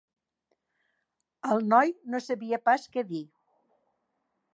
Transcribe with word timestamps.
El 1.55 1.61
noi 1.73 1.93
no 2.13 2.21
sabia 2.29 2.59
pas 2.71 2.87
què 2.95 3.05
dir. 3.11 3.21